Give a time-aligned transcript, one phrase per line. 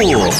[0.00, 0.32] Lock.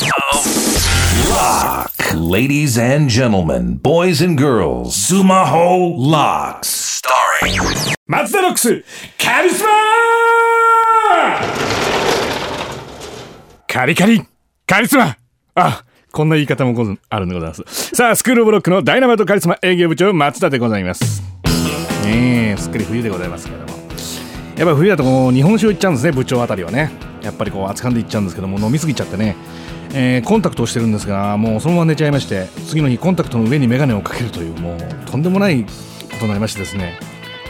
[2.14, 7.02] Ladies and gentlemen, boys and girls, Sumaho Locks.
[7.02, 7.60] Starring
[8.06, 8.82] 松田ロックス
[9.18, 9.68] カリスマ
[13.68, 14.22] カリカリ
[14.66, 15.18] カリスマ
[15.54, 17.62] あこんな言い方もあるんでございます。
[17.94, 21.22] さあスクールブロックのダイナマイトカリスマ営業部長松田でございます。
[22.06, 23.64] ねえすっかり冬でございますけども。
[24.56, 27.09] やっぱ冬だとこう日本酒をいっちゃうんですね部長あたりはね。
[27.30, 29.36] やっぱりこう熱燗でいっちゃうんですけども飲みすぎちゃってね。
[29.92, 34.78] えーコンタクトをしてるんですがもうそのまま寝ちゃいまして次の日コンタクトの上に眼鏡をかけるというもう
[35.10, 35.70] とんでもないこ
[36.18, 36.98] とになりましてですね。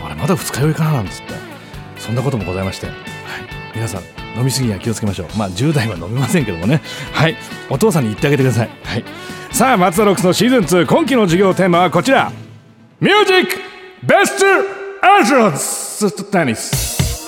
[0.02, 1.34] あれまだ二日酔いかななんつって。
[1.98, 2.96] そんなこともございまして、はい、
[3.74, 4.02] 皆さん
[4.38, 5.26] 飲みすぎには気をつけましょう。
[5.36, 6.80] まあ10代は飲めませんけどもね。
[7.12, 7.36] はい。
[7.68, 9.04] お父さんに言ってあげてください、はい、
[9.52, 12.32] さあ松田ロックスのシーズン2今期の授業テーマはこちら。
[13.00, 13.50] ミュージック
[14.02, 14.46] ベスト
[15.06, 17.26] アンションソフトテニス。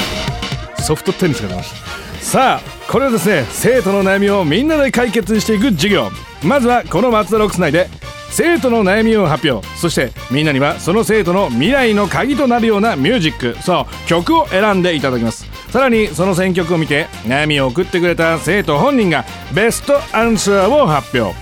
[0.82, 1.91] ソフトテニスが出ました。
[2.23, 6.09] さあこれはですね生徒の悩みをみんなで解決していく授業。
[6.43, 7.89] まずはこの松田ロックス内で
[8.30, 9.66] 生徒の悩みを発表。
[9.77, 21.37] そしてみんなにはその生徒の未来の鍵となるようなミュージックそう曲を選んでいただきますさらにその選曲を見て悩みを送ってくれた生徒本人がベストアンサーを発表。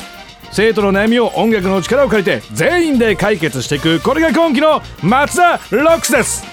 [0.52, 4.00] 生徒の悩みを音楽の力を借りて全員で解決していく。
[4.00, 6.44] これが今期の松田ロックスです。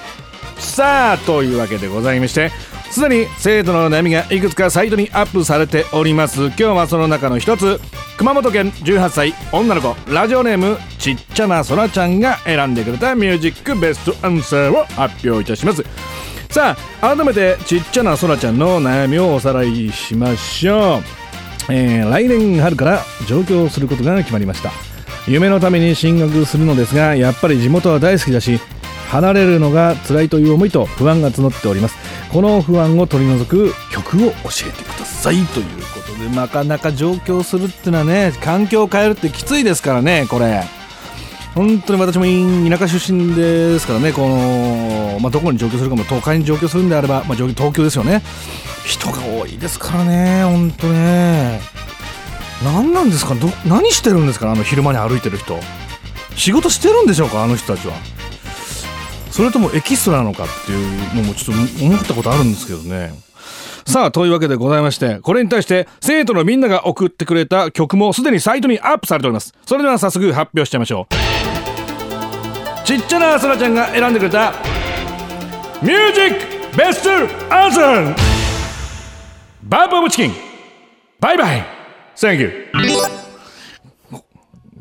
[0.60, 2.52] さあというわけでございまして。
[2.98, 6.46] すでに生徒の悩みがいくつかサイトにアップされております。
[6.46, 7.80] 今日はその中の一つ。
[8.18, 9.96] 熊本県18歳女の子。
[10.12, 13.14] ラジオネームちっちゃなそらちゃんが選んでくれた。
[13.14, 15.86] ミュージックベストアンサーを発表いたします。
[16.50, 20.98] さあ改めてちっちゃなそらちゃんの悩みをおさらいしましょ
[21.70, 21.72] う。
[21.72, 24.72] えー来年春から上京することが決まりました。
[25.28, 28.60] 夢のために進学するのですがやっぱり地元は大好きだし
[29.10, 32.17] 離れるのが辛いという思いと不安が募っております。
[32.32, 34.36] この不安を取り除く曲を教
[34.68, 40.64] えてくださいということでなかなか上京するっていうのはね環境を変えるってきついですからねこれ。
[41.56, 42.26] 本当に私も
[42.70, 48.22] 田舎出身ですからねこの、まあ、どこに上京するかも都会に上京するんであれば、まあ、上東京ですよね。
[48.86, 51.60] 人が多いですからね本当ね。
[52.64, 53.34] 何なんですか？
[53.36, 54.52] ど何してるんですか？
[54.52, 55.60] あの昼間に歩いてる人。
[56.36, 57.44] 仕事してるんでしょうか？
[57.44, 57.96] あの人たちは。
[59.38, 63.14] それともエキストラなのかっていうのもちょっと思ったことあるんですけどね。
[63.86, 69.54] さあというわけでございましてこれに対して生徒のみんなが送ってくれた曲もすでにサイトにアップされております。
[69.64, 72.84] それでは早速発表しちゃいましょう。
[72.84, 74.54] ちっちゃなそらちゃんが選んでくれた
[75.84, 77.12] ミュージックベスト
[77.54, 78.16] アンサー
[79.62, 80.34] バンプオブチキン。
[81.20, 81.64] バイバイ。
[82.16, 82.72] Thank you.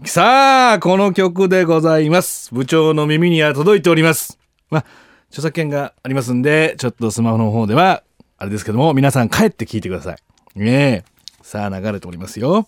[0.06, 2.54] さあこの曲でございます。
[2.54, 4.38] 部長の耳には届いております。
[4.70, 4.84] まあ
[5.28, 8.02] 著作権がありますんでちょっとスマホの方では
[8.38, 10.16] あれですけども皆さん帰って聞いてください。
[10.58, 11.04] ねえ。
[11.42, 12.66] さあ流れておりますよ。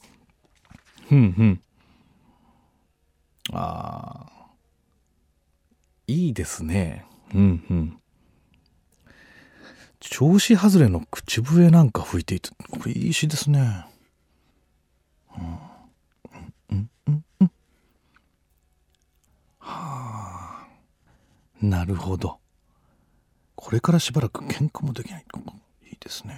[1.09, 1.61] ふんふん。
[3.53, 6.13] あー。
[6.13, 7.05] いいですね。
[7.35, 7.99] うんうん。
[10.01, 13.85] 調子外れの口笛なんか吹いていてこれいい詩ですね。
[21.61, 22.39] なるほど。
[23.55, 25.25] これからしばらく喧嘩もできない。
[25.85, 26.37] いいですね。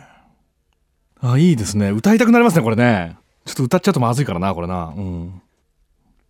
[1.20, 1.90] あいいですね。
[1.90, 3.16] 歌いたくなりますねこれね。
[3.44, 4.94] ちょっと歌っちゃうとまずいからなこれな。
[4.96, 5.42] うん。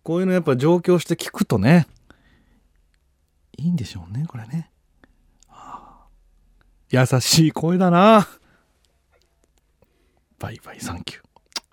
[0.03, 1.87] こういうのやっぱ上京して聞くとね。
[3.57, 4.69] いいんでしょうねこれね。
[5.47, 6.05] はあ
[6.89, 8.27] 優しい声だな。
[10.39, 11.21] バイバイサンキュー。
[11.21, 11.27] い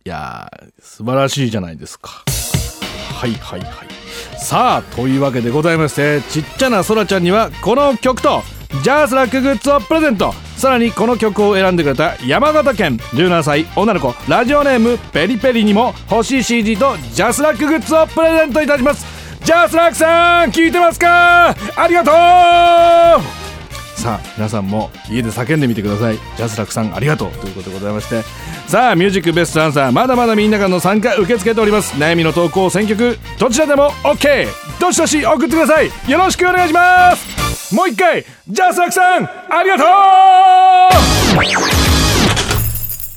[0.04, 2.24] やー素晴らしいじゃないですか。
[3.14, 3.97] はいはいはい。
[4.40, 8.42] さあというわけでございましてちっちゃなそらちゃんにはこの曲と
[8.82, 10.32] ジャスラックグッズをプレゼント。
[10.56, 19.06] さらにこの曲を選んでくれた山形県17歳女の子ラジオネームペリペリにも欲しい CD とジャスラックグッズをプレゼントいたします。
[19.44, 21.50] ジャスラックさん聞いてますか？
[21.50, 23.37] ありがとう！
[23.98, 26.14] さあ皆さんも家で叫んでみてください。
[26.14, 28.22] ジャスラックさんありがとうということでございまして。
[28.68, 31.94] さあミュージックベストアンサーまだまだみんなからの参加受け付けております。
[31.94, 34.46] 悩みの投稿選曲どちらでも OK
[34.80, 35.90] どしどし送ってください。
[36.08, 37.74] よろしくお願いします。
[37.74, 39.86] もう一回ジャスラックさんありがとう。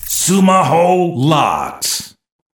[0.08, 1.91] 松田 LOCKS.